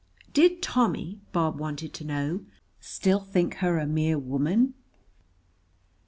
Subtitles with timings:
[0.33, 2.43] Did Tommy, Bob wanted to know,
[2.79, 4.73] still think her a mere woman?